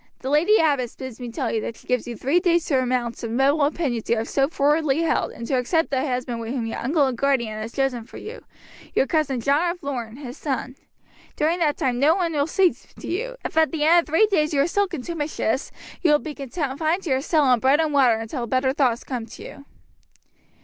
[0.21, 3.21] The lady abbess bids me tell you that she gives you three days to renounce
[3.21, 6.79] the rebel opinions you have so frowardly held, and to accept the husband whom your
[6.79, 8.41] uncle and guardian has chosen for you,
[8.95, 10.75] your cousin John of Lorne, his son.
[11.35, 13.35] During that time none will speak to you.
[13.45, 15.71] If at the end of three days you are still contumacious
[16.01, 19.27] you will be confined to your cell on bread and water until better thoughts come
[19.27, 19.65] to you."